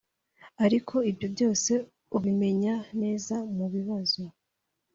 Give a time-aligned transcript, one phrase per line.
[0.63, 1.71] aliko ibyo byose
[2.17, 4.23] ubimenya neza mu bibazo